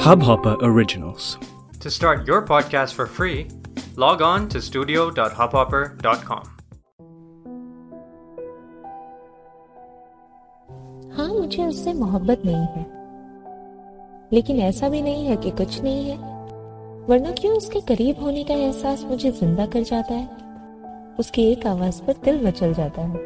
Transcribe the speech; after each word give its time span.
Hubhopper 0.00 0.54
Originals. 0.62 1.38
To 1.80 1.90
start 1.90 2.18
your 2.18 2.46
podcast 2.46 2.94
for 2.98 3.06
free, 3.18 3.40
log 3.98 4.22
on 4.22 4.48
to 4.48 4.56
studio.hubhopper.com. 4.56 6.46
हाँ 11.16 11.28
मुझे 11.28 11.66
उससे 11.66 11.92
मोहब्बत 11.92 12.42
नहीं 12.44 12.56
है। 12.56 12.86
लेकिन 14.32 14.60
ऐसा 14.60 14.88
भी 14.88 15.02
नहीं 15.02 15.26
है 15.26 15.36
कि 15.36 15.50
कुछ 15.50 15.82
नहीं 15.82 16.10
है। 16.10 16.16
वरना 17.06 17.32
क्यों 17.32 17.56
उसके 17.56 17.80
करीब 17.80 18.22
होने 18.22 18.44
का 18.44 18.54
एहसास 18.54 19.04
मुझे 19.04 19.30
ज़िंदा 19.30 19.66
कर 19.66 19.82
जाता 19.82 20.14
है? 20.14 20.30
उसकी 21.18 21.52
एक 21.52 21.66
आवाज़ 21.66 22.02
पर 22.02 22.12
दिल 22.12 22.46
मचल 22.46 22.74
जाता 22.74 23.02
है। 23.02 23.18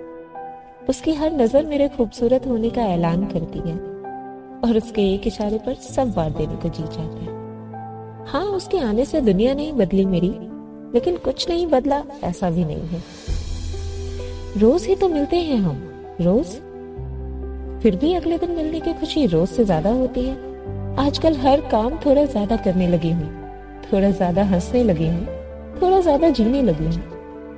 उसकी 0.88 1.14
हर 1.14 1.32
नज़र 1.32 1.66
मेरे 1.66 1.88
खूबसूरत 1.88 2.46
होने 2.46 2.70
का 2.70 2.82
ऐलान 2.82 3.26
करती 3.26 3.58
है। 3.58 3.93
और 4.64 4.76
उसके 4.76 5.02
एक 5.14 5.26
इशारे 5.26 5.58
पर 5.58 5.74
सब 5.74 6.14
वार 6.16 6.30
देने 6.30 6.56
को 6.56 6.68
जी 6.68 6.82
जाता 6.82 7.18
है। 7.20 7.32
हाँ 8.26 8.44
उसके 8.46 8.78
आने 8.78 9.04
से 9.04 9.20
दुनिया 9.20 9.54
नहीं 9.54 9.72
बदली 9.72 10.04
मेरी, 10.06 10.28
लेकिन 10.94 11.16
कुछ 11.16 11.48
नहीं 11.48 11.66
बदला, 11.66 12.02
ऐसा 12.24 12.50
भी 12.50 12.64
नहीं 12.64 12.86
है। 12.88 13.02
रोज 14.58 14.86
ही 14.86 14.94
तो 14.94 15.08
मिलते 15.08 15.36
हैं 15.36 15.58
हम, 15.58 15.82
रोज। 16.20 16.46
फिर 17.82 17.96
भी 17.96 18.12
अगले 18.14 18.38
दिन 18.38 18.50
मिलने 18.50 18.80
की 18.80 18.92
खुशी 18.92 19.26
रोज 19.26 19.48
से 19.48 19.64
ज़्यादा 19.64 19.90
होती 19.90 20.24
है। 20.24 20.36
आजकल 20.98 21.36
हर 21.36 21.60
काम 21.60 21.96
थोड़ा 21.96 22.24
ज़्यादा 22.24 22.56
करने 22.56 22.86
लगी 22.88 23.10
हूँ, 23.10 23.28
थोड़ा 23.82 24.10
ज़्यादा 24.10 24.42
हंसने 24.44 24.82
लगी 24.84 25.08
हूँ, 25.08 25.26
थोड़ा 25.82 26.00
ज़्यादा 26.00 26.28
जीने 26.30 26.62
लगी 26.62 26.84
हूँ, 26.86 27.02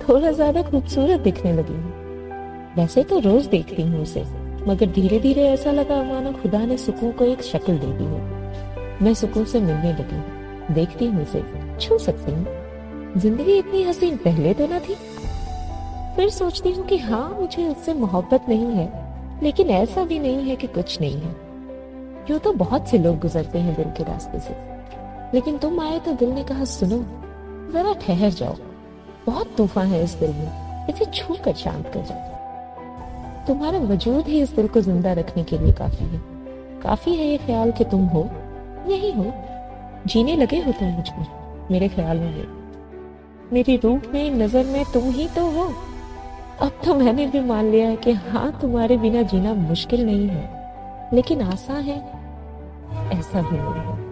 थोड़ा 0.00 0.30
ज़्यादा 0.32 0.62
खूबसूरत 0.62 1.20
दिखने 1.20 1.52
लगी 1.52 1.74
हूँ। 1.74 2.74
वैसे 2.76 3.02
तो 3.02 3.18
रोज 3.18 3.46
देखती 3.46 3.82
हूँ 3.82 4.02
उसे। 4.02 4.24
मगर 4.68 4.86
धीरे 4.86 5.18
धीरे 5.20 5.42
ऐसा 5.42 5.70
लगा 5.70 6.02
मानो 6.02 6.32
खुदा 6.32 6.64
ने 6.66 6.76
सुकून 6.76 7.12
को 7.12 7.24
एक 7.24 7.42
शक्ल 7.42 7.78
दे 7.78 7.86
दी 7.86 8.04
हो। 8.04 8.18
मैं 9.02 9.14
सुकून 9.14 9.44
से 9.44 9.60
मिलने 9.60 9.92
लगी 9.92 10.74
देखती 10.74 11.06
हूँ 11.06 11.22
उसे। 11.22 11.42
छू 11.80 11.98
सकती 11.98 12.32
हूँ। 12.32 12.46
ज़िंदगी 13.16 13.52
इतनी 13.52 13.82
हसीन 13.82 14.16
पहले 14.16 14.54
तो 14.54 14.66
ना 14.66 14.78
थी। 14.78 14.94
फिर 16.16 16.30
सोचती 16.30 16.72
हूँ 16.72 16.86
कि 16.86 16.98
हाँ 16.98 17.28
मुझे 17.40 17.68
उससे 17.68 17.94
मोहब्बत 17.94 18.48
नहीं 18.48 18.66
है, 18.66 18.88
लेकिन 19.42 19.70
ऐसा 19.70 20.04
भी 20.04 20.18
नहीं 20.18 20.42
है 20.42 20.56
कि 20.56 20.66
कुछ 20.66 21.00
नहीं 21.00 21.20
है। 21.20 21.34
यूँ 22.30 22.38
तो 22.38 22.52
बहुत 22.52 22.88
से 22.88 22.98
लोग 22.98 23.18
गुजरते 23.18 23.58
हैं 23.58 23.74
दिल 23.74 23.90
के 23.90 24.04
रास्ते 24.04 24.40
से। 24.40 24.54
लेकिन 25.34 25.58
तुम 25.58 25.80
आए 25.80 25.98
तो 25.98 26.12
दिल 26.12 26.28
ने 26.28 26.44
कहा, 26.44 26.64
सुनो, 26.64 26.98
जरा 27.72 27.92
ठहर 27.92 28.30
जाओ। 28.30 28.56
बहुत 29.26 29.54
तूफ़ान 29.56 29.86
है 29.86 30.04
इस 30.04 30.10
दिल 30.10 30.30
में। 30.30 30.86
इसे 30.88 31.04
छू 31.04 31.34
कर 31.44 31.54
शांत 31.54 31.86
कर 31.94 32.00
जाओ। 32.00 32.35
तुम्हारा 33.46 33.78
वजूद 33.78 34.26
ही 34.26 34.40
इस 34.42 34.54
दिल 34.56 34.68
को 34.68 34.80
ज़िंदा 34.80 35.12
रखने 35.12 35.44
के 35.44 35.58
लिए 35.58 35.72
काफ़ी 35.72 36.04
है। 36.04 36.20
काफ़ी 36.82 37.14
है 37.14 37.26
ये 37.26 37.36
ख्याल 37.38 37.72
कि 37.72 37.84
तुम 37.84 38.04
हो। 38.06 38.28
यही 38.88 39.10
हो। 39.12 39.32
जीने 40.06 40.36
लगे 40.36 40.60
हो 40.60 40.72
तुम 40.72 40.88
मुझमें 40.88 41.26
मेरे 41.70 41.88
ख्याल 41.88 42.18
में 42.18 42.46
मेरी 43.52 43.76
रूह 43.76 44.00
में, 44.14 44.30
नज़र 44.30 44.64
में 44.64 44.84
तुम 44.84 45.10
ही 45.10 45.26
तो 45.28 45.44
हो। 45.50 45.64
अब 46.60 46.80
तो 46.84 46.94
मैंने 46.94 47.26
भी 47.26 47.40
मान 47.40 47.70
लिया 47.70 47.88
है 47.88 47.96
कि 47.96 48.12
हाँ 48.12 48.58
तुम्हारे 48.60 48.96
बिना 48.96 49.22
जीना 49.22 49.54
मुश्किल 49.54 50.04
नहीं 50.06 50.28
है। 50.28 51.10
लेकिन 51.14 51.42
आसान 51.42 51.82
है, 51.82 51.98
ऐसा 53.18 53.42
भी 53.42 53.56
नहीं 53.56 53.82
है। 53.82 54.05